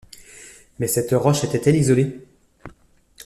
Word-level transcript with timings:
Mais 0.79 0.87
cette 0.87 1.11
roche 1.11 1.43
était-elle 1.43 1.75
isolée? 1.75 2.25